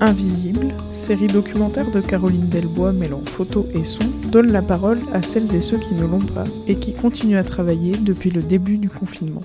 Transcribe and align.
Invisible, 0.00 0.74
série 0.92 1.26
documentaire 1.26 1.90
de 1.90 2.00
Caroline 2.00 2.48
Delbois 2.48 2.92
mêlant 2.92 3.20
photos 3.24 3.66
et 3.74 3.84
son, 3.84 4.04
donne 4.30 4.52
la 4.52 4.62
parole 4.62 5.00
à 5.12 5.22
celles 5.22 5.56
et 5.56 5.60
ceux 5.60 5.78
qui 5.78 5.94
ne 5.94 6.06
l'ont 6.06 6.20
pas 6.20 6.44
et 6.68 6.76
qui 6.76 6.94
continuent 6.94 7.38
à 7.38 7.42
travailler 7.42 7.96
depuis 7.96 8.30
le 8.30 8.40
début 8.42 8.78
du 8.78 8.88
confinement. 8.88 9.42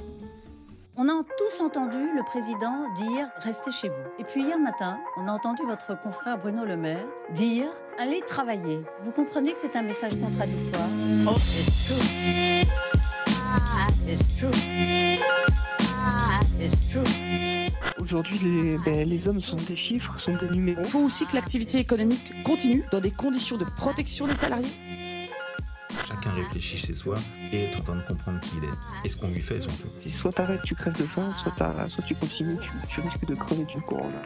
On 0.96 1.10
a 1.10 1.24
tous 1.40 1.64
entendu 1.64 1.98
le 1.98 2.24
président 2.24 2.86
dire 2.96 3.28
restez 3.40 3.72
chez 3.72 3.90
vous. 3.90 3.96
Et 4.20 4.24
puis 4.26 4.44
hier 4.44 4.60
matin, 4.60 5.00
on 5.18 5.28
a 5.28 5.32
entendu 5.32 5.64
votre 5.68 6.00
confrère 6.00 6.38
Bruno 6.38 6.66
Le 6.66 6.78
Maire 6.78 7.06
dire 7.34 7.66
allez 7.98 8.22
travailler. 8.28 8.80
Vous 9.02 9.12
comprenez 9.12 9.54
que 9.54 9.60
c'est 9.60 9.76
un 9.76 9.82
message 9.82 10.14
contradictoire? 10.22 10.88
Aujourd'hui, 18.04 18.38
les, 18.40 18.78
ben, 18.80 19.08
les 19.08 19.30
hommes 19.30 19.40
sont 19.40 19.56
des 19.56 19.78
chiffres, 19.78 20.20
sont 20.20 20.36
des 20.36 20.50
numéros. 20.50 20.82
Il 20.84 20.90
faut 20.90 21.00
aussi 21.00 21.26
que 21.26 21.36
l'activité 21.36 21.78
économique 21.80 22.34
continue 22.44 22.84
dans 22.92 23.00
des 23.00 23.12
conditions 23.12 23.58
de 23.58 23.64
protection 23.64 24.28
des 24.28 24.36
salariés. 24.36 24.68
Chacun 26.06 26.30
réfléchit 26.32 26.78
chez 26.78 26.94
soi 26.94 27.16
et 27.54 27.64
est 27.64 27.76
en 27.78 27.82
train 27.82 27.96
de 27.96 28.02
comprendre 28.02 28.42
qui 28.42 28.50
il 28.58 28.66
est 28.66 29.06
et 29.06 29.10
ce 29.10 29.16
qu'on 29.16 29.30
lui 29.30 29.42
fait 29.42 29.62
surtout. 29.62 29.88
Si 29.98 30.12
soit 30.12 30.34
t'arrêtes, 30.34 30.64
tu 30.66 30.76
crèves 30.76 30.98
de 30.98 31.06
faim, 31.06 31.32
soit, 31.32 31.54
soit 31.88 32.04
tu 32.04 32.14
continues, 32.16 32.58
tu, 32.62 32.72
tu 32.90 33.00
risques 33.00 33.26
de 33.26 33.36
crever 33.36 33.64
du 33.64 33.82
corona. 33.82 34.22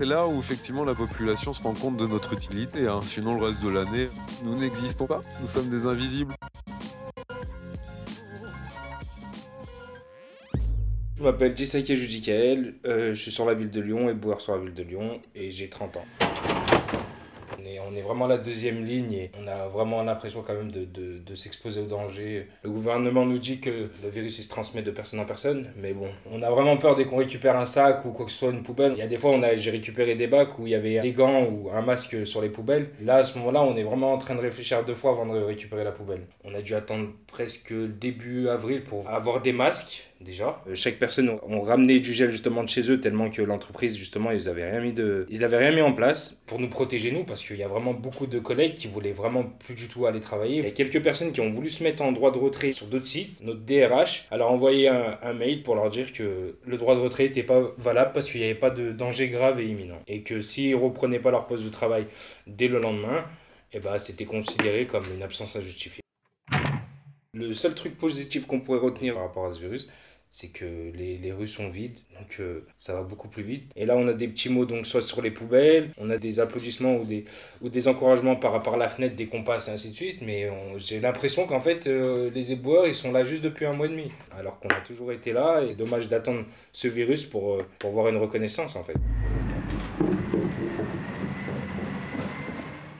C'est 0.00 0.06
là 0.06 0.26
où 0.26 0.38
effectivement 0.38 0.86
la 0.86 0.94
population 0.94 1.52
se 1.52 1.62
rend 1.62 1.74
compte 1.74 1.98
de 1.98 2.06
notre 2.06 2.32
utilité. 2.32 2.86
hein. 2.86 3.00
Sinon 3.02 3.38
le 3.38 3.44
reste 3.44 3.62
de 3.62 3.68
l'année, 3.68 4.08
nous 4.42 4.56
n'existons 4.56 5.06
pas. 5.06 5.20
Nous 5.42 5.46
sommes 5.46 5.68
des 5.68 5.86
invisibles. 5.86 6.32
Je 11.18 11.22
m'appelle 11.22 11.54
Jessaike 11.54 11.92
Judikael, 11.92 12.76
euh, 12.86 13.12
je 13.12 13.20
suis 13.20 13.30
sur 13.30 13.44
la 13.44 13.52
ville 13.52 13.70
de 13.70 13.82
Lyon 13.82 14.08
et 14.08 14.14
boueur 14.14 14.40
sur 14.40 14.56
la 14.56 14.62
ville 14.62 14.72
de 14.72 14.82
Lyon 14.84 15.20
et 15.34 15.50
j'ai 15.50 15.68
30 15.68 15.98
ans. 15.98 16.06
On 17.86 17.94
est, 17.94 18.02
vraiment 18.02 18.26
la 18.26 18.38
deuxième 18.38 18.84
ligne 18.84 19.12
et 19.12 19.30
on 19.38 19.46
a 19.46 19.68
vraiment 19.68 20.02
l'impression 20.02 20.42
quand 20.42 20.54
même 20.54 20.70
de, 20.70 21.34
s'exposer 21.34 21.80
au 21.80 21.86
danger. 21.86 22.48
Le 22.62 22.70
gouvernement 22.70 23.24
nous 23.24 23.38
dit 23.38 23.60
que 23.60 23.88
le 24.02 24.10
virus 24.10 24.42
se 24.42 24.48
transmet 24.48 24.82
de 24.82 24.90
personne 24.90 25.20
en 25.20 25.24
personne, 25.24 25.72
mais 25.76 25.92
bon, 25.92 26.08
on 26.30 26.42
a 26.42 26.50
vraiment 26.50 26.76
peur 26.76 26.96
dès 26.96 27.06
qu'on 27.06 27.16
récupère 27.16 27.56
un 27.56 27.66
sac 27.66 28.04
ou 28.04 28.10
quoi 28.10 28.26
que 28.26 28.32
ce 28.32 28.38
soit, 28.38 28.50
une 28.50 28.62
poubelle. 28.62 28.92
Il 28.92 28.98
y 28.98 29.02
a 29.02 29.06
des 29.06 29.18
fois, 29.18 29.30
on 29.30 29.42
a, 29.42 29.56
j'ai 29.56 29.70
récupéré 29.70 30.14
des 30.16 30.26
bacs 30.26 30.58
où 30.58 30.66
il 30.66 30.70
y 30.70 30.74
avait 30.74 31.00
des 31.00 31.12
gants 31.12 31.44
ou 31.44 31.70
un 31.70 31.82
masque 31.82 32.26
sur 32.26 32.42
les 32.42 32.50
poubelles. 32.50 32.90
Là, 33.00 33.16
à 33.16 33.24
ce 33.24 33.38
moment-là, 33.38 33.62
on 33.62 33.76
est 33.76 33.84
vraiment 33.84 34.12
en 34.12 34.18
train 34.18 34.34
de 34.34 34.40
réfléchir 34.40 34.84
deux 34.84 34.94
fois 34.94 35.12
avant 35.12 35.26
de 35.26 35.38
récupérer 35.38 35.84
la 35.84 35.92
poubelle. 35.92 36.22
On 36.44 36.54
a 36.54 36.62
dû 36.62 36.74
attendre 36.74 37.08
presque 37.26 37.72
début 37.72 38.48
avril 38.48 38.82
pour 38.82 39.08
avoir 39.08 39.40
des 39.40 39.52
masques 39.52 40.09
déjà. 40.20 40.62
Euh, 40.68 40.74
Chaque 40.74 40.98
personne 40.98 41.38
ont 41.42 41.60
ramené 41.60 42.00
du 42.00 42.12
gel 42.12 42.30
justement 42.30 42.62
de 42.62 42.68
chez 42.68 42.90
eux 42.90 43.00
tellement 43.00 43.30
que 43.30 43.42
l'entreprise 43.42 43.96
justement 43.96 44.30
ils 44.30 44.48
avaient 44.48 44.70
rien 44.70 44.80
mis 44.80 44.92
de 44.92 45.26
ils 45.28 45.44
avaient 45.44 45.56
rien 45.56 45.72
mis 45.72 45.80
en 45.80 45.92
place 45.92 46.38
pour 46.46 46.58
nous 46.58 46.68
protéger 46.68 47.10
nous 47.10 47.24
parce 47.24 47.44
qu'il 47.44 47.56
y 47.56 47.62
a 47.62 47.68
vraiment 47.68 47.94
beaucoup 47.94 48.26
de 48.26 48.38
collègues 48.38 48.74
qui 48.74 48.88
voulaient 48.88 49.12
vraiment 49.12 49.44
plus 49.44 49.74
du 49.74 49.88
tout 49.88 50.06
aller 50.06 50.20
travailler. 50.20 50.58
Il 50.58 50.64
y 50.64 50.68
a 50.68 50.72
quelques 50.72 51.02
personnes 51.02 51.32
qui 51.32 51.40
ont 51.40 51.50
voulu 51.50 51.68
se 51.68 51.82
mettre 51.82 52.02
en 52.02 52.12
droit 52.12 52.30
de 52.30 52.38
retrait 52.38 52.72
sur 52.72 52.86
d'autres 52.86 53.06
sites. 53.06 53.42
Notre 53.42 53.60
DRH 53.60 54.26
a 54.30 54.36
leur 54.36 54.50
envoyé 54.50 54.88
un, 54.88 55.32
mail 55.32 55.62
pour 55.62 55.74
leur 55.74 55.90
dire 55.90 56.12
que 56.12 56.58
le 56.64 56.76
droit 56.76 56.94
de 56.94 57.00
retrait 57.00 57.24
n'était 57.24 57.42
pas 57.42 57.62
valable 57.78 58.12
parce 58.12 58.28
qu'il 58.30 58.40
n'y 58.40 58.46
avait 58.46 58.54
pas 58.54 58.70
de 58.70 58.92
danger 58.92 59.28
grave 59.28 59.60
et 59.60 59.66
imminent 59.66 60.00
et 60.06 60.22
que 60.22 60.42
s'ils 60.42 60.74
reprenaient 60.74 61.20
pas 61.20 61.30
leur 61.30 61.46
poste 61.46 61.64
de 61.64 61.68
travail 61.70 62.06
dès 62.46 62.68
le 62.68 62.78
lendemain, 62.80 63.24
eh 63.72 63.78
ben, 63.78 63.98
c'était 63.98 64.24
considéré 64.24 64.84
comme 64.86 65.04
une 65.14 65.22
absence 65.22 65.56
injustifiée. 65.56 66.02
Le 67.32 67.54
seul 67.54 67.74
truc 67.74 67.96
positif 67.96 68.46
qu'on 68.46 68.60
pourrait 68.60 68.80
retenir 68.80 69.14
par 69.14 69.22
rapport 69.22 69.46
à 69.46 69.52
ce 69.52 69.60
virus, 69.60 69.88
c'est 70.30 70.48
que 70.48 70.92
les, 70.94 71.18
les 71.18 71.32
rues 71.32 71.48
sont 71.48 71.68
vides, 71.68 71.98
donc 72.18 72.36
euh, 72.38 72.64
ça 72.76 72.94
va 72.94 73.02
beaucoup 73.02 73.28
plus 73.28 73.42
vite. 73.42 73.64
Et 73.74 73.84
là, 73.84 73.96
on 73.96 74.06
a 74.06 74.12
des 74.12 74.28
petits 74.28 74.48
mots, 74.48 74.64
donc 74.64 74.86
soit 74.86 75.00
sur 75.00 75.20
les 75.22 75.32
poubelles, 75.32 75.90
on 75.98 76.08
a 76.08 76.18
des 76.18 76.38
applaudissements 76.38 76.96
ou 76.96 77.04
des, 77.04 77.24
ou 77.60 77.68
des 77.68 77.88
encouragements 77.88 78.36
par 78.36 78.54
à 78.72 78.76
la 78.76 78.88
fenêtre 78.88 79.16
dès 79.16 79.26
qu'on 79.26 79.42
passe 79.42 79.68
et 79.68 79.72
ainsi 79.72 79.90
de 79.90 79.94
suite, 79.94 80.22
mais 80.22 80.48
j'ai 80.76 81.00
l'impression 81.00 81.46
qu'en 81.46 81.60
fait, 81.60 81.86
euh, 81.86 82.30
les 82.32 82.52
éboueurs, 82.52 82.86
ils 82.86 82.94
sont 82.94 83.10
là 83.10 83.24
juste 83.24 83.42
depuis 83.42 83.66
un 83.66 83.72
mois 83.72 83.86
et 83.86 83.90
demi, 83.90 84.12
alors 84.36 84.60
qu'on 84.60 84.68
a 84.68 84.80
toujours 84.80 85.12
été 85.12 85.32
là, 85.32 85.62
et 85.62 85.66
c'est 85.66 85.76
dommage 85.76 86.08
d'attendre 86.08 86.44
ce 86.72 86.88
virus 86.88 87.24
pour, 87.24 87.54
euh, 87.54 87.62
pour 87.78 87.90
voir 87.90 88.08
une 88.08 88.18
reconnaissance, 88.18 88.76
en 88.76 88.84
fait. 88.84 88.94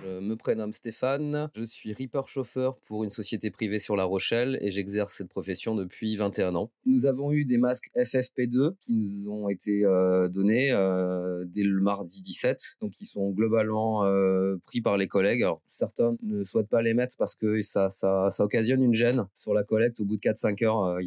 Je 0.02 0.26
me 0.26 0.29
prénomme 0.40 0.72
Stéphane, 0.72 1.50
je 1.54 1.62
suis 1.62 1.92
reaper 1.92 2.26
chauffeur 2.26 2.76
pour 2.86 3.04
une 3.04 3.10
société 3.10 3.50
privée 3.50 3.78
sur 3.78 3.94
La 3.94 4.04
Rochelle 4.04 4.58
et 4.62 4.70
j'exerce 4.70 5.12
cette 5.12 5.28
profession 5.28 5.74
depuis 5.74 6.16
21 6.16 6.54
ans. 6.54 6.70
Nous 6.86 7.06
avons 7.06 7.30
eu 7.30 7.44
des 7.44 7.58
masques 7.58 7.90
FFP2 7.94 8.72
qui 8.80 9.10
nous 9.22 9.30
ont 9.30 9.48
été 9.48 9.84
euh, 9.84 10.28
donnés 10.28 10.72
euh, 10.72 11.44
dès 11.46 11.62
le 11.62 11.80
mardi 11.80 12.22
17, 12.22 12.78
donc 12.80 12.92
ils 13.00 13.06
sont 13.06 13.30
globalement 13.30 14.04
euh, 14.04 14.56
pris 14.64 14.80
par 14.80 14.96
les 14.96 15.08
collègues. 15.08 15.44
Certains 15.70 16.14
ne 16.22 16.44
souhaitent 16.44 16.68
pas 16.68 16.82
les 16.82 16.92
mettre 16.92 17.16
parce 17.18 17.34
que 17.34 17.60
ça, 17.62 17.88
ça, 17.88 18.28
occasionne 18.40 18.82
une 18.82 18.92
gêne 18.92 19.26
sur 19.36 19.54
la 19.54 19.62
collecte. 19.62 20.00
Au 20.00 20.04
bout 20.04 20.16
de 20.16 20.20
4-5 20.20 20.64
heures, 20.64 20.98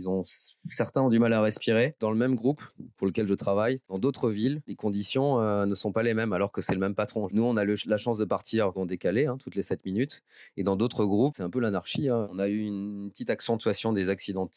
certains 0.67 1.01
ont 1.01 1.09
du 1.09 1.19
mal 1.19 1.31
à 1.33 1.41
respirer. 1.41 1.95
Dans 1.99 2.09
le 2.09 2.17
même 2.17 2.33
groupe 2.33 2.61
pour 2.97 3.05
lequel 3.05 3.27
je 3.27 3.35
travaille, 3.35 3.77
dans 3.87 3.99
d'autres 3.99 4.31
villes, 4.31 4.61
les 4.65 4.75
conditions 4.75 5.39
ne 5.65 5.75
sont 5.75 5.91
pas 5.91 6.01
les 6.01 6.15
mêmes 6.15 6.33
alors 6.33 6.51
que 6.51 6.61
c'est 6.61 6.73
le 6.73 6.79
même 6.79 6.95
patron. 6.95 7.27
Nous, 7.31 7.43
on 7.43 7.55
a 7.55 7.65
la 7.65 7.97
chance 7.97 8.17
de 8.17 8.25
partir 8.25 8.71
en 8.75 8.87
décalé, 8.87 9.22
hein, 9.27 9.37
toutes 9.37 9.55
les 9.55 9.61
7 9.61 9.85
minutes. 9.85 10.23
Et 10.57 10.63
dans 10.63 10.75
d'autres 10.75 11.05
groupes, 11.05 11.33
c'est 11.37 11.43
un 11.43 11.49
peu 11.49 11.59
l'anarchie. 11.59 12.09
hein. 12.09 12.27
On 12.31 12.39
a 12.39 12.47
eu 12.47 12.59
une 12.61 13.09
petite 13.11 13.29
accentuation 13.29 13.93
des 13.93 14.09
accidents, 14.09 14.49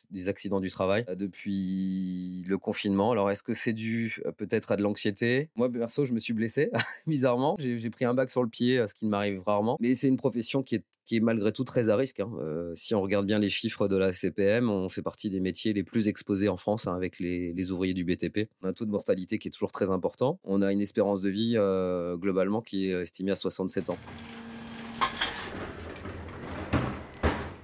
du 0.60 0.71
travail 0.71 1.04
euh, 1.09 1.15
depuis 1.15 2.44
le 2.47 2.59
confinement. 2.59 3.12
Alors, 3.12 3.31
est-ce 3.31 3.43
que 3.43 3.54
c'est 3.54 3.72
dû 3.72 4.21
euh, 4.27 4.32
peut-être 4.32 4.72
à 4.72 4.77
de 4.77 4.82
l'anxiété? 4.82 5.49
Moi, 5.56 5.71
perso, 5.71 6.04
je 6.04 6.12
me 6.12 6.19
suis 6.19 6.32
blessé, 6.32 6.71
bizarrement. 7.06 7.56
J'ai 7.59 7.91
pris 7.91 8.04
un 8.04 8.15
bac 8.15 8.31
sur 8.31 8.43
le 8.43 8.49
pied, 8.49 8.78
euh, 8.78 8.87
ce 8.87 8.94
qui 8.94 9.04
ne 9.06 9.10
m'arrive 9.10 9.43
rarement. 9.47 9.77
Mais 9.81 9.94
c'est 9.94 10.09
une 10.09 10.16
profession 10.16 10.62
qui 10.62 10.77
est, 10.77 11.21
malgré 11.21 11.53
tout 11.53 11.65
très 11.65 11.88
à 11.88 11.97
risque. 11.97 12.21
hein. 12.21 12.31
Si 12.75 12.94
on 12.94 13.00
regarde 13.00 13.27
bien 13.27 13.38
les 13.38 13.48
chiffres 13.48 13.87
de 13.88 13.97
la 13.97 14.12
CPM, 14.12 14.71
on 14.71 14.88
fait 14.88 15.03
partie 15.03 15.31
des 15.31 15.41
métiers 15.41 15.72
les 15.72 15.84
plus 15.84 16.09
exposés 16.09 16.48
en 16.48 16.56
France 16.56 16.87
avec 16.88 17.19
les, 17.21 17.71
ouvriers 17.71 17.94
du 17.94 18.04
BTP. 18.04 18.48
On 18.62 18.66
a 18.66 18.71
un 18.71 18.72
taux 18.72 18.84
de 18.84 18.91
mortalité 18.91 19.38
qui 19.38 19.48
est 19.48 19.50
toujours 19.50 19.72
très 19.72 19.91
important. 19.91 20.41
On 20.44 20.62
a 20.62 20.72
une 20.72 20.81
espérance 20.81 21.21
de 21.21 21.31
vie 21.31 21.56
globalement 22.19 22.60
qui 22.60 22.88
est 22.88 23.03
estimée 23.03 23.33
à 23.33 23.37
67 23.37 23.91
ans. 23.91 23.98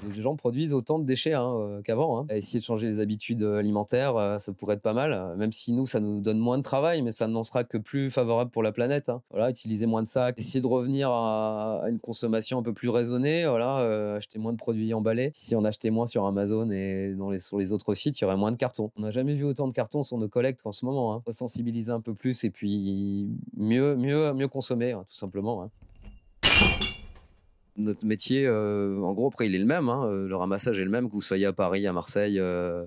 Les 0.04 0.20
gens 0.20 0.34
produisent 0.34 0.72
autant 0.72 0.98
de 0.98 1.04
déchets 1.04 1.32
hein, 1.34 1.54
euh, 1.58 1.82
qu'avant. 1.82 2.20
hein. 2.20 2.26
Essayer 2.30 2.58
de 2.58 2.64
changer 2.64 2.88
les 2.88 2.98
habitudes 2.98 3.42
euh, 3.42 3.58
alimentaires, 3.58 4.16
euh, 4.16 4.38
ça 4.38 4.52
pourrait 4.52 4.74
être 4.74 4.82
pas 4.82 4.94
mal. 4.94 5.36
Même 5.36 5.52
si 5.52 5.72
nous, 5.72 5.86
ça 5.86 6.00
nous 6.00 6.20
donne 6.20 6.38
moins 6.38 6.58
de 6.58 6.62
travail, 6.62 7.02
mais 7.02 7.12
ça 7.12 7.28
n'en 7.28 7.44
sera 7.44 7.62
que 7.62 7.78
plus 7.78 8.10
favorable 8.10 8.50
pour 8.50 8.62
la 8.62 8.72
planète. 8.72 9.08
hein. 9.08 9.22
Voilà, 9.30 9.50
utiliser 9.50 9.86
moins 9.86 10.02
de 10.02 10.08
sacs, 10.08 10.36
essayer 10.38 10.60
de 10.60 10.66
revenir 10.66 11.10
à, 11.10 11.84
une 11.88 12.00
consommation 12.00 12.58
un 12.58 12.62
peu 12.62 12.72
plus 12.72 12.88
raisonnée. 12.88 13.46
Voilà, 13.46 14.16
acheter 14.16 14.38
moins 14.38 14.52
de 14.52 14.56
produits 14.58 14.92
emballés. 14.92 15.30
Si 15.34 15.54
on 15.54 15.64
achetait 15.64 15.90
moins 15.90 16.06
sur 16.06 16.26
Amazon 16.26 16.70
et 16.70 17.14
sur 17.38 17.58
les 17.58 17.72
autres 17.72 17.94
sites, 17.94 18.20
il 18.20 18.24
y 18.24 18.26
aurait 18.26 18.36
moins 18.36 18.52
de 18.52 18.56
cartons. 18.56 18.90
On 18.96 19.02
n'a 19.02 19.10
jamais 19.10 19.34
vu 19.34 19.44
autant 19.44 19.68
de 19.68 19.72
cartons 19.72 20.02
sur 20.02 20.18
nos 20.18 20.28
collectes 20.28 20.62
qu'en 20.62 20.72
ce 20.72 20.84
moment. 20.84 21.22
Sensibiliser 21.30 21.92
un 21.92 22.00
peu 22.00 22.14
plus 22.14 22.44
et 22.44 22.50
puis 22.50 23.28
mieux, 23.56 23.96
mieux, 23.96 24.32
mieux 24.32 24.48
consommer, 24.48 24.92
tout 24.92 25.14
simplement. 25.14 25.70
Notre 27.76 28.04
métier, 28.06 28.46
euh, 28.46 28.98
en 29.00 29.12
gros, 29.14 29.28
après, 29.28 29.46
il 29.46 29.54
est 29.54 29.58
le 29.58 29.64
même. 29.64 29.88
hein, 29.88 30.06
euh, 30.06 30.28
le 30.28 30.36
ramassage 30.36 30.78
est 30.78 30.84
le 30.84 30.90
même, 30.90 31.08
que 31.08 31.14
vous 31.14 31.22
soyez 31.22 31.46
à 31.46 31.52
Paris, 31.52 31.86
à 31.86 31.92
Marseille, 31.92 32.38
euh, 32.38 32.84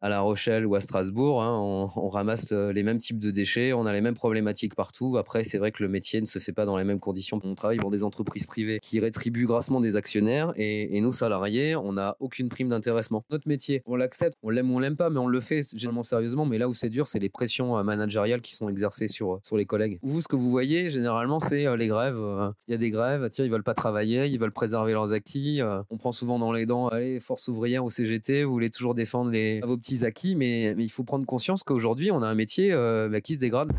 à 0.00 0.08
La 0.08 0.20
Rochelle 0.20 0.66
ou 0.66 0.74
à 0.74 0.80
Strasbourg. 0.80 1.42
Hein. 1.42 1.56
On, 1.58 2.08
ramasse 2.08 2.52
les 2.52 2.82
mêmes 2.82 2.98
types 2.98 3.18
de 3.18 3.30
déchets, 3.30 3.72
on 3.72 3.84
a 3.84 3.92
les 3.92 4.00
mêmes 4.00 4.14
problématiques 4.14 4.74
partout. 4.74 5.18
Après, 5.18 5.44
c'est 5.44 5.58
vrai 5.58 5.72
que 5.72 5.82
le 5.82 5.88
métier 5.88 6.20
ne 6.20 6.26
se 6.26 6.38
fait 6.38 6.52
pas 6.52 6.64
dans 6.64 6.78
les 6.78 6.84
mêmes 6.84 7.00
conditions. 7.00 7.38
On 7.44 7.54
travaille 7.54 7.78
pour 7.78 7.90
des 7.90 8.02
entreprises 8.02 8.46
privées 8.46 8.78
qui 8.80 8.98
rétribuent 8.98 9.46
grassement 9.46 9.80
des 9.80 9.96
actionnaires 9.96 10.52
et, 10.56 10.96
et 10.96 11.00
nous, 11.00 11.12
salariés, 11.12 11.76
on 11.76 11.92
n'a 11.92 12.16
aucune 12.20 12.48
prime 12.48 12.68
d'intéressement. 12.70 13.24
Notre 13.30 13.46
métier, 13.46 13.82
on 13.84 13.94
l'accepte, 13.96 14.36
on 14.42 14.50
l'aime 14.50 14.70
ou 14.70 14.76
on 14.76 14.78
l'aime 14.78 14.96
pas, 14.96 15.10
mais 15.10 15.18
on 15.18 15.26
le 15.26 15.40
fait 15.40 15.62
généralement 15.76 16.02
sérieusement. 16.02 16.46
Mais 16.46 16.58
là 16.58 16.68
où 16.68 16.74
c'est 16.74 16.88
dur, 16.88 17.06
c'est 17.06 17.18
les 17.18 17.28
pressions 17.28 17.82
managériales 17.84 18.40
qui 18.40 18.54
sont 18.54 18.68
exercées 18.68 19.08
sur, 19.08 19.40
sur 19.42 19.56
les 19.56 19.66
collègues. 19.66 19.98
Vous, 20.02 20.22
ce 20.22 20.28
que 20.28 20.36
vous 20.36 20.50
voyez, 20.50 20.90
généralement, 20.90 21.40
c'est 21.40 21.76
les 21.76 21.88
grèves. 21.88 22.18
Il 22.66 22.72
y 22.72 22.74
a 22.74 22.78
des 22.78 22.90
grèves, 22.90 23.28
tiens, 23.30 23.44
ils 23.44 23.50
veulent 23.50 23.62
pas 23.62 23.74
travailler, 23.74 24.26
ils 24.26 24.38
veulent 24.38 24.52
préserver 24.52 24.92
leurs 24.92 25.12
acquis. 25.12 25.60
on 25.90 25.98
prend 25.98 26.12
souvent 26.12 26.38
dans 26.38 26.52
les 26.52 26.66
dents, 26.66 26.88
allez, 26.88 27.20
force 27.20 27.48
ouvrière 27.48 27.84
au 27.84 27.90
CGT, 27.90 28.44
vous 28.44 28.52
voulez 28.52 28.70
toujours 28.70 28.94
défendre 28.94 29.30
les, 29.30 29.57
vos 29.64 29.76
petits 29.76 30.04
acquis, 30.04 30.34
mais, 30.34 30.74
il 30.78 30.90
faut 30.90 31.04
prendre 31.04 31.26
conscience 31.26 31.62
qu'aujourd'hui, 31.62 32.10
on 32.10 32.22
a 32.22 32.26
un 32.26 32.34
métier 32.34 32.72
bah, 32.72 33.20
qui 33.20 33.34
se 33.34 33.40
dégrade. 33.40 33.72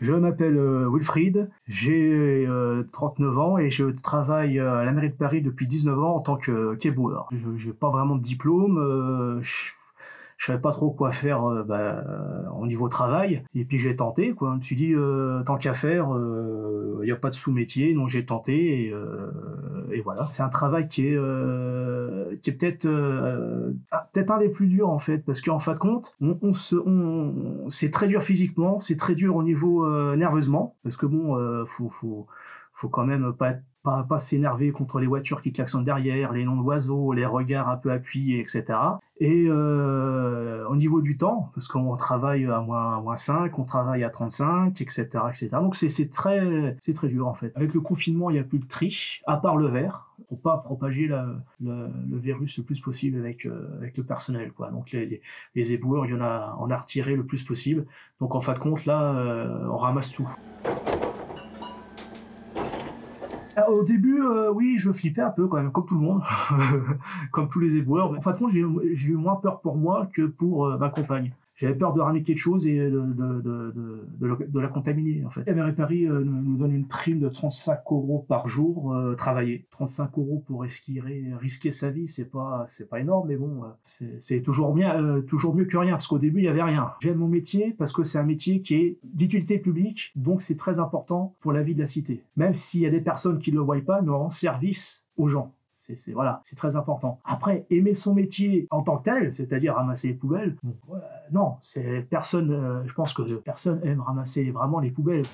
Je 0.00 0.12
m'appelle 0.12 0.58
Wilfried, 0.92 1.48
j'ai 1.66 2.46
39 2.92 3.38
ans 3.38 3.58
et 3.58 3.70
je 3.70 3.86
travaille 3.86 4.58
à 4.58 4.84
la 4.84 4.92
mairie 4.92 5.10
de 5.10 5.14
Paris 5.14 5.40
depuis 5.40 5.66
19 5.66 5.98
ans 5.98 6.16
en 6.16 6.20
tant 6.20 6.36
que 6.36 6.74
kéboueur. 6.74 7.28
Je 7.32 7.68
n'ai 7.68 7.72
pas 7.72 7.90
vraiment 7.90 8.16
de 8.16 8.22
diplôme, 8.22 9.40
savais 10.38 10.60
pas 10.60 10.72
trop 10.72 10.90
quoi 10.90 11.10
faire 11.10 11.44
euh, 11.44 11.62
bah, 11.62 12.02
au 12.58 12.66
niveau 12.66 12.88
travail. 12.88 13.42
Et 13.54 13.64
puis 13.64 13.78
j'ai 13.78 13.96
tenté, 13.96 14.32
quoi. 14.32 14.50
Je 14.52 14.56
me 14.58 14.62
suis 14.62 14.76
dit, 14.76 14.92
euh, 14.94 15.42
tant 15.44 15.56
qu'à 15.56 15.74
faire, 15.74 16.08
il 16.10 16.16
euh, 16.16 17.04
n'y 17.04 17.10
a 17.10 17.16
pas 17.16 17.30
de 17.30 17.34
sous-métier, 17.34 17.94
donc 17.94 18.08
j'ai 18.08 18.24
tenté. 18.26 18.86
Et, 18.86 18.94
et 19.92 20.00
voilà, 20.00 20.28
c'est 20.30 20.42
un 20.42 20.48
travail 20.48 20.88
qui 20.88 21.06
est, 21.06 21.18
qui 22.42 22.50
est 22.50 22.52
peut-être 22.52 22.88
ah, 23.90 24.08
peut-être 24.12 24.30
un 24.30 24.38
des 24.38 24.48
plus 24.48 24.66
durs 24.66 24.90
en 24.90 24.98
fait, 24.98 25.18
parce 25.18 25.40
qu'en 25.40 25.58
fin 25.58 25.74
de 25.74 25.78
compte, 25.78 26.16
on, 26.20 26.38
on, 26.42 26.52
on 26.86 27.70
c'est 27.70 27.90
très 27.90 28.08
dur 28.08 28.22
physiquement, 28.22 28.80
c'est 28.80 28.96
très 28.96 29.14
dur 29.14 29.36
au 29.36 29.42
niveau 29.42 29.86
nerveusement, 30.16 30.76
parce 30.82 30.96
que 30.96 31.06
bon, 31.06 31.64
faut, 31.66 31.90
faut, 31.90 32.26
faut 32.72 32.88
quand 32.88 33.04
même 33.04 33.32
pas 33.32 33.50
être 33.50 33.62
pas, 33.84 34.02
pas 34.02 34.18
s'énerver 34.18 34.72
contre 34.72 34.98
les 34.98 35.06
voitures 35.06 35.42
qui 35.42 35.52
klaxonnent 35.52 35.84
derrière, 35.84 36.32
les 36.32 36.44
noms 36.44 36.56
d'oiseaux, 36.56 37.12
les 37.12 37.26
regards 37.26 37.68
un 37.68 37.76
peu 37.76 37.92
appuyés, 37.92 38.40
etc. 38.40 38.64
Et 39.20 39.44
euh, 39.46 40.66
au 40.68 40.74
niveau 40.74 41.02
du 41.02 41.16
temps, 41.16 41.50
parce 41.54 41.68
qu'on 41.68 41.94
travaille 41.96 42.46
à 42.46 42.60
moins, 42.60 43.00
moins 43.00 43.16
5, 43.16 43.56
on 43.58 43.64
travaille 43.64 44.02
à 44.02 44.10
35, 44.10 44.80
etc. 44.80 45.06
etc. 45.28 45.48
Donc 45.52 45.76
c'est 45.76 46.10
très, 46.10 46.76
très 46.94 47.08
dur 47.08 47.28
en 47.28 47.34
fait. 47.34 47.52
Avec 47.54 47.74
le 47.74 47.80
confinement, 47.80 48.30
il 48.30 48.32
n'y 48.32 48.38
a 48.40 48.44
plus 48.44 48.58
de 48.58 48.66
triche, 48.66 49.22
à 49.26 49.36
part 49.36 49.56
le 49.56 49.68
verre. 49.68 50.08
Faut 50.30 50.36
pas 50.36 50.56
propager 50.56 51.06
le, 51.60 52.18
virus 52.18 52.56
le 52.56 52.64
plus 52.64 52.80
possible 52.80 53.18
avec, 53.18 53.44
euh, 53.44 53.76
avec 53.76 53.98
le 53.98 54.04
personnel. 54.04 54.52
Quoi. 54.52 54.70
Donc 54.70 54.92
les, 54.92 55.04
les, 55.04 55.20
les 55.54 55.72
éboueurs, 55.72 56.06
il 56.06 56.12
y 56.12 56.14
en 56.14 56.22
a, 56.22 56.56
on 56.58 56.70
a 56.70 56.78
retiré 56.78 57.14
le 57.14 57.26
plus 57.26 57.42
possible. 57.42 57.84
Donc 58.20 58.34
en 58.34 58.40
fin 58.40 58.54
de 58.54 58.58
compte, 58.58 58.86
là, 58.86 59.14
euh, 59.14 59.66
on 59.68 59.76
ramasse 59.76 60.10
tout. 60.10 60.28
Ah, 63.56 63.70
au 63.70 63.84
début, 63.84 64.20
euh, 64.20 64.50
oui, 64.52 64.78
je 64.78 64.90
flippais 64.92 65.22
un 65.22 65.30
peu 65.30 65.46
quand 65.46 65.58
même, 65.58 65.70
comme 65.70 65.86
tout 65.86 65.94
le 65.94 66.00
monde, 66.00 66.22
comme 67.32 67.48
tous 67.48 67.60
les 67.60 67.76
éboueurs. 67.76 68.10
En 68.10 68.20
fait, 68.20 68.36
j'ai 68.50 69.08
eu 69.08 69.16
moins 69.16 69.36
peur 69.36 69.60
pour 69.60 69.76
moi 69.76 70.08
que 70.12 70.22
pour 70.22 70.66
euh, 70.66 70.78
ma 70.78 70.88
compagne. 70.88 71.32
J'avais 71.56 71.74
peur 71.74 71.92
de 71.92 72.00
ramener 72.00 72.24
quelque 72.24 72.38
chose 72.38 72.66
et 72.66 72.76
de, 72.78 72.90
de, 72.90 73.74
de, 74.20 74.60
la 74.60 74.68
contaminer 74.68 75.24
en 75.24 75.30
fait. 75.30 75.48
Mairie 75.52 75.72
Paris 75.72 76.04
euh, 76.06 76.24
nous 76.24 76.56
donne 76.56 76.74
une 76.74 76.88
prime 76.88 77.20
de 77.20 77.28
35 77.28 77.80
euros 77.92 78.24
par 78.28 78.48
jour 78.48 78.92
euh, 78.92 79.14
travaillé. 79.14 79.66
35 79.70 80.18
euros 80.18 80.42
pour 80.46 80.62
risquer, 80.62 81.00
risquer 81.40 81.70
sa 81.70 81.90
vie, 81.90 82.08
c'est 82.08 82.24
pas 82.24 82.66
pas 82.90 83.00
énorme, 83.00 83.28
mais 83.28 83.36
bon, 83.36 83.62
euh, 84.02 84.06
c'est 84.18 84.42
toujours 84.42 84.76
toujours 85.28 85.54
mieux 85.54 85.64
que 85.64 85.76
rien 85.76 85.92
parce 85.92 86.08
qu'au 86.08 86.18
début 86.18 86.40
il 86.40 86.44
y 86.44 86.48
avait 86.48 86.62
rien. 86.62 86.92
J'aime 87.00 87.18
mon 87.18 87.28
métier 87.28 87.74
parce 87.78 87.92
que 87.92 88.02
c'est 88.02 88.18
un 88.18 88.24
métier 88.24 88.60
qui 88.60 88.74
est 88.74 88.98
d'utilité 89.04 89.58
publique, 89.58 90.12
donc 90.16 90.42
c'est 90.42 90.56
très 90.56 90.80
important 90.80 91.34
pour 91.40 91.52
la 91.52 91.62
vie 91.62 91.74
de 91.74 91.80
la 91.80 91.86
cité. 91.86 92.24
Même 92.36 92.54
s'il 92.54 92.80
y 92.80 92.86
a 92.86 92.90
des 92.90 93.00
personnes 93.00 93.38
qui 93.38 93.52
ne 93.52 93.56
le 93.56 93.62
voient 93.62 93.80
pas, 93.80 94.02
nous 94.02 94.12
rendons 94.12 94.30
service 94.30 95.04
aux 95.16 95.28
gens. 95.28 95.52
C'est 95.86 96.12
voilà, 96.12 96.40
c'est 96.44 96.56
très 96.56 96.76
important. 96.76 97.20
Après, 97.24 97.66
aimer 97.70 97.94
son 97.94 98.14
métier 98.14 98.66
en 98.70 98.82
tant 98.82 98.96
que 98.96 99.04
tel, 99.04 99.32
c'est-à-dire 99.32 99.74
ramasser 99.74 100.08
les 100.08 100.14
poubelles, 100.14 100.56
non, 101.30 101.54
c'est 101.60 102.06
personne. 102.08 102.52
Euh, 102.52 102.82
je 102.86 102.94
pense 102.94 103.12
que 103.12 103.22
personne 103.36 103.80
aime 103.84 104.00
ramasser 104.00 104.50
vraiment 104.50 104.80
les 104.80 104.90
poubelles. 104.90 105.24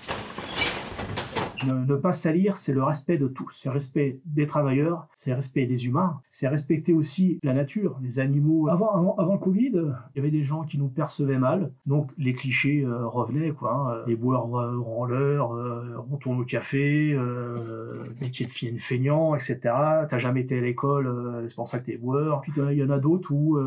Ne, 1.66 1.96
pas 1.96 2.12
salir, 2.12 2.56
c'est 2.56 2.72
le 2.72 2.82
respect 2.82 3.18
de 3.18 3.28
tous. 3.28 3.50
C'est 3.52 3.68
le 3.68 3.74
respect 3.74 4.20
des 4.24 4.46
travailleurs, 4.46 5.06
c'est 5.16 5.30
le 5.30 5.36
respect 5.36 5.66
des 5.66 5.86
humains, 5.86 6.20
c'est 6.30 6.48
respecter 6.48 6.92
aussi 6.92 7.38
la 7.42 7.52
nature, 7.52 7.98
les 8.02 8.18
animaux. 8.18 8.68
Avant, 8.68 9.16
le 9.18 9.38
Covid, 9.38 9.72
il 9.74 10.16
y 10.16 10.18
avait 10.18 10.30
des 10.30 10.44
gens 10.44 10.62
qui 10.62 10.78
nous 10.78 10.88
percevaient 10.88 11.38
mal, 11.38 11.72
donc 11.86 12.10
les 12.18 12.32
clichés 12.32 12.84
euh, 12.84 13.06
revenaient, 13.06 13.50
quoi. 13.50 13.74
Hein. 13.74 14.04
Les 14.06 14.16
boires 14.16 14.48
euh, 14.54 14.80
euh, 15.12 15.96
on 16.10 16.16
tourne 16.16 16.40
au 16.40 16.44
café, 16.44 17.12
euh, 17.12 18.04
métier 18.20 18.46
de 18.46 18.50
fille 18.50 18.78
feignant, 18.78 19.34
etc. 19.34 19.58
T'as 19.62 20.18
jamais 20.18 20.40
été 20.40 20.58
à 20.58 20.60
l'école, 20.60 21.44
c'est 21.48 21.54
pour 21.54 21.68
ça 21.68 21.78
que 21.78 21.86
t'es 21.86 21.96
boire. 21.96 22.40
Puis 22.40 22.52
il 22.56 22.78
y 22.78 22.84
en 22.84 22.90
a 22.90 22.98
d'autres 22.98 23.30
où 23.32 23.58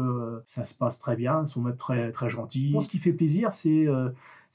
ça 0.46 0.64
se 0.64 0.74
passe 0.74 1.00
très 1.00 1.16
bien, 1.16 1.44
ils 1.46 1.50
sont 1.50 1.62
même 1.62 1.78
très, 1.78 2.12
très 2.12 2.30
gentils. 2.30 2.76
Ce 2.80 2.88
qui 2.88 3.00
fait 3.00 3.14
plaisir, 3.14 3.54
c'est 3.54 3.88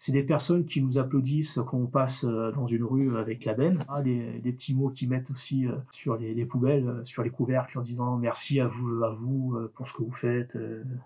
c'est 0.01 0.13
des 0.13 0.23
personnes 0.23 0.65
qui 0.65 0.81
nous 0.81 0.97
applaudissent 0.99 1.59
quand 1.67 1.77
on 1.77 1.87
passe 1.87 2.23
euh, 2.23 2.53
dans 2.53 2.69
une 2.69 2.85
rue 2.85 3.19
avec 3.19 3.45
la 3.45 3.55
benne. 3.55 3.81
Ah, 3.89 4.01
des, 4.01 4.41
petits 4.45 4.73
mots 4.73 4.91
qui 4.91 5.09
mettent 5.09 5.29
aussi 5.33 5.67
euh, 5.67 5.73
sur 5.91 6.17
les, 6.17 6.45
poubelles, 6.45 6.87
euh, 6.87 7.03
sur 7.03 7.25
les 7.25 7.31
couvercles 7.31 7.77
en 7.77 7.83
disant 7.83 8.17
merci 8.17 8.61
à 8.61 8.69
vous, 8.69 9.03
à 9.03 9.11
vous 9.11 9.59
pour 9.75 9.89
ce 9.89 9.95
que 9.95 10.05
vous 10.05 10.13
faites. 10.13 10.57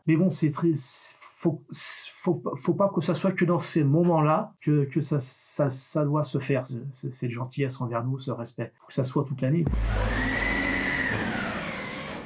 Mais 0.06 0.14
bon, 0.16 0.28
c'est 0.28 0.50
très, 0.50 0.74
faut, 1.36 1.62
faut, 1.72 2.42
faut, 2.56 2.74
pas 2.74 2.90
que 2.94 3.00
ça 3.00 3.14
soit 3.14 3.32
que 3.32 3.46
dans 3.46 3.60
ces 3.60 3.82
moments-là 3.82 4.52
que, 4.60 4.84
que 4.84 5.00
ça, 5.00 5.18
ça, 5.20 5.70
ça, 5.70 6.04
doit 6.04 6.22
se 6.22 6.38
faire, 6.38 6.66
cette 6.92 7.30
gentillesse 7.30 7.80
envers 7.80 8.04
nous, 8.04 8.18
ce 8.18 8.30
respect. 8.30 8.74
Faut 8.78 8.88
que 8.88 8.92
ça 8.92 9.04
soit 9.04 9.24
toute 9.24 9.40
l'année. 9.40 9.64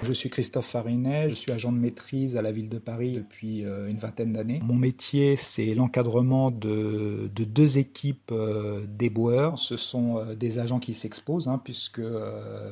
Je 0.02 0.12
suis 0.12 0.28
Christophe 0.28 0.66
Farinet, 0.66 1.31
je 1.31 1.34
suis 1.34 1.52
agent 1.52 1.72
de 1.72 1.78
maîtrise 1.78 2.37
à 2.37 2.43
la 2.43 2.52
ville 2.52 2.69
de 2.69 2.78
Paris 2.78 3.12
depuis 3.12 3.64
euh, 3.64 3.88
une 3.88 3.96
vingtaine 3.96 4.34
d'années. 4.34 4.60
Mon 4.62 4.75
métier, 4.75 5.37
c'est 5.37 5.75
l'encadrement 5.75 6.50
de, 6.50 7.31
deux 7.34 7.78
équipes 7.78 8.31
euh, 8.31 8.84
d'éboueurs. 8.87 9.58
Ce 9.58 9.76
sont 9.76 10.19
euh, 10.19 10.34
des 10.34 10.58
agents 10.58 10.81
qui 10.81 10.93
s'exposent, 10.93 11.48
hein, 11.48 11.60
puisque 11.62 12.02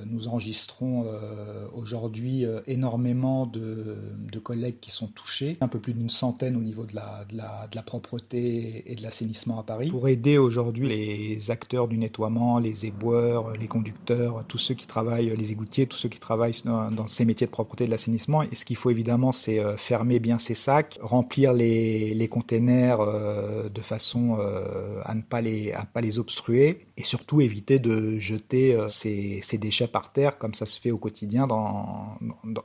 nous 0.06 0.28
enregistrons 0.28 1.06
aujourd'hui 1.74 2.44
énormément 2.66 3.46
de, 3.46 3.96
collègues 4.42 4.78
qui 4.80 4.90
sont 4.90 5.06
touchés, 5.06 5.56
un 5.62 5.68
peu 5.68 5.78
plus 5.78 5.94
d'une 5.94 6.10
centaine 6.10 6.56
au 6.56 6.60
niveau 6.60 6.84
de 6.84 6.94
la, 6.94 7.82
propreté 7.82 8.82
et 8.90 8.94
de 8.94 9.02
l'assainissement 9.02 9.58
à 9.58 9.62
Paris, 9.62 9.90
pour 9.90 10.08
aider 10.08 10.36
aujourd'hui 10.36 10.88
les 10.88 11.50
acteurs 11.50 11.88
du 11.88 11.96
nettoiement, 11.96 12.58
les 12.58 12.84
éboueurs, 12.86 13.54
les 13.54 13.66
conducteurs, 13.66 14.44
tous 14.48 14.58
ceux 14.58 14.74
qui 14.74 14.86
travaillent, 14.86 15.34
les 15.34 15.52
égoutiers, 15.52 15.86
tous 15.86 15.96
ceux 15.96 16.08
qui 16.10 16.20
travaillent 16.20 16.60
dans, 16.64 16.90
dans 16.90 17.06
ces 17.14 17.24
métiers 17.24 17.46
de 17.46 17.52
propreté 17.52 17.86
de 17.86 17.90
l'assainissement. 17.90 18.42
Et 18.42 18.54
ce 18.54 18.64
qu'il 18.64 18.76
faut 18.76 18.90
évidemment, 18.90 19.32
c'est 19.32 19.58
euh, 19.58 19.76
fermer 19.76 20.18
bien 20.18 20.38
ces 20.38 20.54
sacs, 20.54 20.98
remplir 21.00 21.52
les, 21.52 22.12
les 22.14 22.28
containers 22.28 23.00
euh, 23.00 23.68
de 23.68 23.80
façon 23.80 24.36
euh, 24.38 25.00
à 25.04 25.14
ne 25.14 25.22
pas 25.22 25.40
les, 25.40 25.72
à 25.72 25.84
pas 25.84 26.00
les 26.00 26.18
obstruer 26.18 26.86
et 26.96 27.02
surtout 27.02 27.40
éviter 27.40 27.78
de 27.78 28.18
jeter 28.18 28.76
ces, 28.88 29.40
déchets 29.58 29.88
par 29.88 30.12
terre 30.12 30.38
comme 30.38 30.54
ça 30.54 30.66
se 30.66 30.80
fait 30.80 30.90
au 30.90 30.98
quotidien 30.98 31.46
dans, 31.46 32.18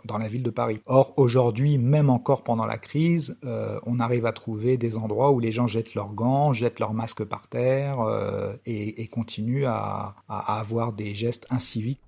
dans, 0.06 0.18
la 0.18 0.28
ville 0.28 0.44
de 0.44 0.50
Paris. 0.50 0.82
Or, 0.86 1.14
aujourd'hui, 1.18 1.78
même 1.78 2.10
encore 2.10 2.44
pendant 2.44 2.66
la 2.66 2.78
crise, 2.78 3.38
on 3.86 4.00
arrive 4.00 4.28
à 4.28 4.32
trouver 4.32 4.78
des 4.78 4.98
endroits 4.98 5.32
où 5.32 5.40
les 5.40 5.52
gens 5.52 5.66
jettent 5.66 5.96
leurs 5.96 6.14
gants, 6.14 6.54
jettent 6.54 6.80
leurs 6.80 6.94
masques 6.94 7.24
par 7.24 7.48
terre 7.48 7.98
et, 8.68 9.02
et, 9.02 9.08
continuent 9.08 9.66
à 9.66 10.16
avoir 10.28 10.94
des 10.94 11.16
gestes 11.16 11.48
inciviques. 11.50 12.02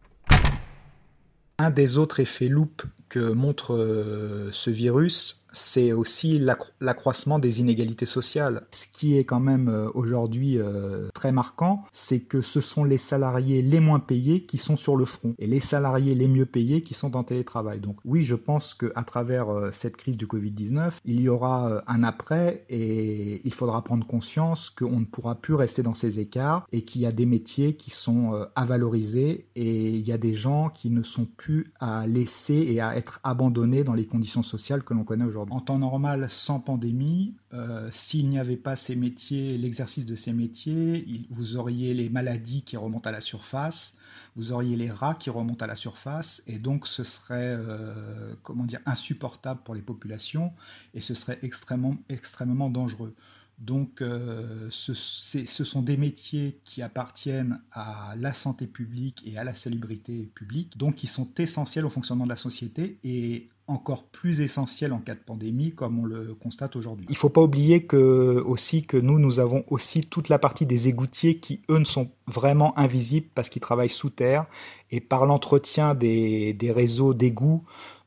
Un 1.62 1.70
des 1.70 2.00
autres 2.00 2.22
effets 2.22 2.48
loupe 2.48 2.82
que 3.08 3.20
montre 3.20 3.76
euh, 3.76 4.50
ce 4.52 4.72
virus, 4.72 5.41
c'est 5.52 5.92
aussi 5.92 6.40
l'accroissement 6.80 7.40
des 7.40 7.60
inégalités 7.60 8.06
sociales. 8.06 8.64
Ce 8.72 8.86
qui 8.92 9.18
est 9.18 9.24
quand 9.24 9.40
même 9.40 9.70
euh, 9.70 9.90
aujourd'hui 9.94 10.58
euh, 10.58 11.10
très 11.14 11.32
marquant, 11.32 11.84
c'est 11.92 12.20
que 12.20 12.42
ce 12.42 12.62
sont 12.62 12.84
les 12.84 12.98
salariés 12.98 13.62
les 13.62 13.80
moins 13.80 14.00
payés 14.00 14.46
qui 14.46 14.58
sont 14.58 14.78
sur 14.78 14.96
le 14.96 15.06
front 15.06 15.36
et 15.40 15.48
les 15.48 15.60
salariés 15.60 16.16
les 16.16 16.28
mieux 16.28 16.46
payés 16.46 16.84
qui 16.84 16.94
sont 16.94 17.16
en 17.16 17.24
télétravail. 17.24 17.80
Donc 17.80 17.98
oui, 18.06 18.22
je 18.22 18.36
pense 18.36 18.74
qu'à 18.74 19.04
travers 19.04 19.50
euh, 19.50 19.70
cette 19.72 19.98
crise 19.98 20.18
du 20.18 20.26
Covid-19, 20.26 20.94
il 21.06 21.22
y 21.22 21.30
aura 21.30 21.84
un 21.88 22.04
après 22.04 22.66
et 22.70 23.42
il 23.44 23.54
faudra 23.54 23.84
prendre 23.84 24.06
conscience 24.06 24.70
qu'on 24.70 25.00
ne 25.00 25.06
pourra 25.06 25.36
plus 25.36 25.54
rester 25.54 25.84
dans 25.84 25.94
ces 25.94 26.20
écarts 26.20 26.66
et 26.72 26.84
qu'il 26.84 27.02
y 27.02 27.06
a 27.06 27.12
des 27.12 27.26
métiers 27.26 27.76
qui 27.76 27.92
sont 27.92 28.48
à 28.56 28.66
valoriser 28.66 29.48
et 29.56 29.90
il 29.90 30.08
y 30.08 30.12
a 30.12 30.18
des 30.18 30.34
gens 30.34 30.70
qui 30.70 30.90
ne 30.90 31.04
sont 31.04 31.26
plus 31.26 31.74
à 31.80 32.08
laisser 32.08 32.54
et 32.54 32.82
à 32.82 32.96
être 32.96 33.20
abandonnés 33.24 33.84
dans 33.84 33.94
les 33.94 34.06
conditions 34.06 34.44
sociales 34.44 34.84
que 34.84 34.94
l'on 34.94 35.04
connaît 35.04 35.26
aujourd'hui. 35.26 35.41
En 35.50 35.62
temps 35.62 35.80
normal, 35.80 36.30
sans 36.30 36.60
pandémie, 36.60 37.36
euh, 37.54 37.90
s'il 37.92 38.30
n'y 38.30 38.38
avait 38.38 38.58
pas 38.58 38.76
ces 38.76 38.96
métiers, 38.96 39.58
l'exercice 39.58 40.06
de 40.06 40.16
ces 40.16 40.34
métiers, 40.34 41.26
vous 41.30 41.58
auriez 41.58 41.94
les 41.94 42.10
maladies 42.10 42.62
qui 42.64 42.78
remontent 42.78 43.10
à 43.10 43.12
la 43.12 43.22
surface, 43.22 43.96
vous 44.36 44.52
auriez 44.52 44.76
les 44.76 44.92
rats 44.92 45.16
qui 45.16 45.30
remontent 45.30 45.64
à 45.64 45.68
la 45.68 45.76
surface, 45.76 46.44
et 46.48 46.58
donc 46.58 46.88
ce 46.88 47.04
serait 47.04 47.56
euh, 47.58 48.36
comment 48.44 48.66
dire 48.66 48.82
insupportable 48.86 49.62
pour 49.64 49.74
les 49.74 49.82
populations, 49.82 50.54
et 50.94 51.02
ce 51.02 51.16
serait 51.16 51.40
extrêmement, 51.42 51.98
extrêmement 52.10 52.70
dangereux. 52.70 53.16
Donc 53.62 54.02
euh, 54.02 54.68
ce, 54.72 54.94
ce, 54.96 55.64
sont 55.64 55.84
des 55.84 55.96
métiers 55.96 56.60
qui 56.66 56.82
appartiennent 56.82 57.62
à 57.72 58.16
la 58.18 58.34
santé 58.34 58.66
publique 58.66 59.22
et 59.24 59.38
à 59.38 59.44
la 59.44 59.54
salubrité 59.54 60.32
publique, 60.34 60.78
donc 60.78 60.96
qui 60.96 61.06
sont 61.06 61.30
essentiels 61.38 61.86
au 61.86 61.92
fonctionnement 61.92 62.24
de 62.26 62.30
la 62.30 62.36
société 62.36 62.98
et 63.04 63.50
encore 63.72 64.04
plus 64.04 64.42
essentiels 64.42 64.94
en 64.94 65.00
cas 65.00 65.16
de 65.16 65.20
pandémie, 65.20 65.72
comme 65.72 66.00
on 66.00 66.06
le 66.06 66.36
constate 66.36 66.76
aujourd'hui. 66.76 67.06
Il 67.10 67.14
ne 67.14 67.18
faut 67.18 67.30
pas 67.30 67.42
oublier 67.42 67.86
que, 67.86 68.44
aussi 68.46 68.84
que 68.84 68.98
nous, 68.98 69.20
nous 69.20 69.40
avons 69.40 69.64
aussi 69.70 70.02
toute 70.02 70.30
la 70.30 70.40
partie 70.40 70.66
des 70.66 70.88
égoutiers 70.88 71.38
qui, 71.38 71.62
eux, 71.70 71.78
ne 71.78 71.86
sont 71.86 72.10
vraiment 72.28 72.78
invisibles 72.78 73.28
parce 73.34 73.50
qu'ils 73.50 73.62
travaillent 73.62 73.90
sous 73.90 74.10
terre 74.10 74.46
et 74.92 75.00
par 75.00 75.26
l'entretien 75.26 75.96
des, 75.96 76.54
des 76.54 76.72
réseaux 76.72 77.14
d'égouts, 77.14 77.64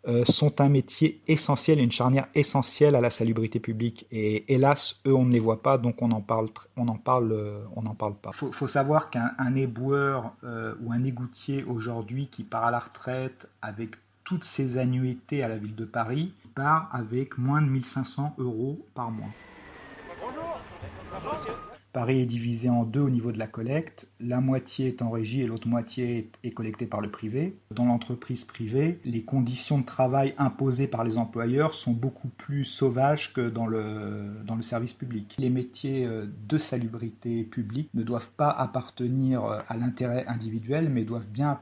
euh, 0.06 0.22
sont 0.26 0.60
un 0.60 0.68
métier 0.68 1.22
essentiel, 1.28 1.78
une 1.78 1.90
charnière 1.90 2.26
essentielle 2.34 2.94
à 2.94 3.00
la 3.00 3.08
salubrité 3.08 3.58
publique. 3.58 4.06
Et 4.12 4.52
hélas, 4.52 5.00
eux, 5.06 5.14
on 5.14 5.24
ne 5.24 5.32
les 5.32 5.38
voit 5.38 5.62
pas, 5.62 5.78
donc 5.78 6.02
on 6.02 6.10
en 6.10 6.20
parle, 6.20 6.48
on 6.76 6.88
en 6.88 6.98
parle, 6.98 7.32
euh, 7.32 7.64
on 7.74 7.80
n'en 7.82 7.94
parle 7.94 8.14
pas. 8.14 8.30
Il 8.42 8.52
faut, 8.52 8.66
savoir 8.66 9.08
qu'un 9.08 9.54
éboueur 9.54 10.34
euh, 10.44 10.74
ou 10.82 10.92
un 10.92 11.04
égoutier 11.04 11.64
aujourd'hui 11.64 12.26
qui 12.26 12.44
part 12.44 12.64
à 12.64 12.70
la 12.70 12.80
retraite 12.80 13.48
avec 13.62 13.92
toutes 14.24 14.44
ses 14.44 14.78
annuités 14.78 15.42
à 15.42 15.48
la 15.48 15.56
ville 15.56 15.74
de 15.74 15.84
Paris 15.84 16.32
part 16.54 16.88
avec 16.92 17.38
moins 17.38 17.60
de 17.60 17.68
1500 17.68 18.34
euros 18.38 18.86
par 18.94 19.10
mois. 19.10 19.30
Paris 21.94 22.20
est 22.20 22.26
divisé 22.26 22.68
en 22.68 22.82
deux 22.82 23.02
au 23.02 23.08
niveau 23.08 23.30
de 23.30 23.38
la 23.38 23.46
collecte. 23.46 24.08
La 24.18 24.40
moitié 24.40 24.88
est 24.88 25.00
en 25.00 25.10
régie 25.10 25.42
et 25.42 25.46
l'autre 25.46 25.68
moitié 25.68 26.28
est 26.42 26.50
collectée 26.50 26.88
par 26.88 27.00
le 27.00 27.08
privé. 27.08 27.56
Dans 27.70 27.84
l'entreprise 27.84 28.42
privée, 28.42 28.98
les 29.04 29.22
conditions 29.22 29.78
de 29.78 29.84
travail 29.84 30.34
imposées 30.36 30.88
par 30.88 31.04
les 31.04 31.18
employeurs 31.18 31.72
sont 31.72 31.92
beaucoup 31.92 32.26
plus 32.26 32.64
sauvages 32.64 33.32
que 33.32 33.48
dans 33.48 33.68
le, 33.68 34.42
dans 34.44 34.56
le 34.56 34.62
service 34.62 34.92
public. 34.92 35.36
Les 35.38 35.50
métiers 35.50 36.04
euh, 36.04 36.26
de 36.48 36.58
salubrité 36.58 37.44
publique 37.44 37.90
ne 37.94 38.02
doivent 38.02 38.30
pas 38.36 38.50
appartenir 38.50 39.44
euh, 39.44 39.60
à 39.68 39.76
l'intérêt 39.76 40.24
individuel, 40.26 40.88
mais 40.88 41.04
doivent 41.04 41.28
bien 41.28 41.56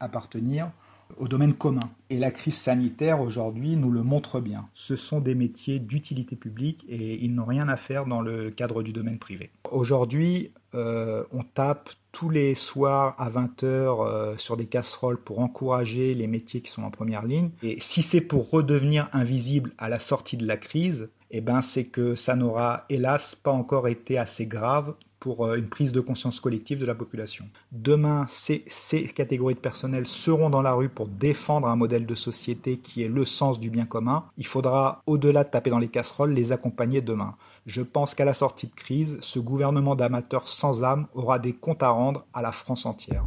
appartenir 0.00 0.72
au 1.16 1.28
domaine 1.28 1.54
commun. 1.54 1.88
Et 2.10 2.18
la 2.18 2.30
crise 2.30 2.56
sanitaire 2.56 3.20
aujourd'hui 3.20 3.76
nous 3.76 3.90
le 3.90 4.02
montre 4.02 4.40
bien. 4.40 4.68
Ce 4.74 4.96
sont 4.96 5.20
des 5.20 5.34
métiers 5.34 5.78
d'utilité 5.78 6.36
publique 6.36 6.84
et 6.88 7.22
ils 7.24 7.34
n'ont 7.34 7.44
rien 7.44 7.68
à 7.68 7.76
faire 7.76 8.06
dans 8.06 8.20
le 8.20 8.50
cadre 8.50 8.82
du 8.82 8.92
domaine 8.92 9.18
privé. 9.18 9.50
Aujourd'hui, 9.70 10.52
euh, 10.74 11.24
on 11.32 11.42
tape 11.42 11.90
tous 12.12 12.30
les 12.30 12.54
soirs 12.54 13.14
à 13.18 13.30
20h 13.30 13.64
euh, 13.64 14.36
sur 14.36 14.56
des 14.56 14.66
casseroles 14.66 15.18
pour 15.18 15.40
encourager 15.40 16.14
les 16.14 16.26
métiers 16.26 16.60
qui 16.60 16.70
sont 16.70 16.82
en 16.82 16.90
première 16.90 17.26
ligne. 17.26 17.50
Et 17.62 17.78
si 17.80 18.02
c'est 18.02 18.20
pour 18.20 18.50
redevenir 18.50 19.08
invisible 19.12 19.72
à 19.78 19.88
la 19.88 19.98
sortie 19.98 20.36
de 20.36 20.46
la 20.46 20.56
crise, 20.56 21.08
eh 21.30 21.40
ben 21.40 21.60
c'est 21.60 21.84
que 21.84 22.14
ça 22.14 22.36
n'aura 22.36 22.84
hélas 22.88 23.34
pas 23.34 23.50
encore 23.50 23.88
été 23.88 24.16
assez 24.16 24.46
grave 24.46 24.94
pour 25.26 25.44
euh, 25.44 25.56
une 25.56 25.68
prise 25.68 25.90
de 25.90 25.98
conscience 25.98 26.38
collective 26.38 26.78
de 26.78 26.86
la 26.86 26.94
population. 26.94 27.46
Demain, 27.72 28.26
ces, 28.28 28.62
ces, 28.68 29.08
catégories 29.08 29.56
de 29.56 29.58
personnel 29.58 30.06
seront 30.06 30.50
dans 30.50 30.62
la 30.62 30.72
rue 30.72 30.88
pour 30.88 31.08
défendre 31.08 31.66
un 31.66 31.74
modèle 31.74 32.06
de 32.06 32.14
société 32.14 32.78
qui 32.78 33.02
est 33.02 33.08
le 33.08 33.24
sens 33.24 33.58
du 33.58 33.68
bien 33.68 33.86
commun. 33.86 34.26
Il 34.38 34.46
faudra, 34.46 35.02
au-delà 35.04 35.42
de 35.42 35.48
taper 35.48 35.70
dans 35.70 35.80
les 35.80 35.88
casseroles, 35.88 36.30
les 36.30 36.52
accompagner 36.52 37.00
demain. 37.00 37.34
Je 37.66 37.82
pense 37.82 38.14
qu'à 38.14 38.24
la 38.24 38.34
sortie 38.34 38.68
de 38.68 38.74
crise, 38.76 39.18
ce 39.20 39.40
gouvernement 39.40 39.96
d'amateurs 39.96 40.46
sans 40.46 40.84
âme 40.84 41.08
aura 41.12 41.40
des 41.40 41.54
comptes 41.54 41.82
à 41.82 41.90
rendre 41.90 42.24
à 42.32 42.40
la 42.40 42.52
France 42.52 42.86
entière. 42.86 43.24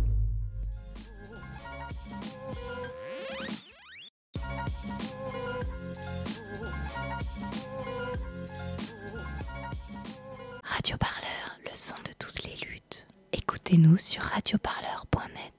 Sur 14.00 14.22
radioparleur.net. 14.22 15.59